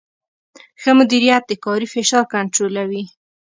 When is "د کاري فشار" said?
1.47-2.23